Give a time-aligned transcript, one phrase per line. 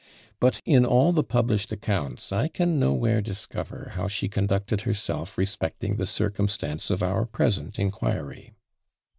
[0.39, 5.97] But in all the published accounts, I can nowhere discover how she conducted herself respecting
[5.97, 8.55] the circumstance of our present inquiry.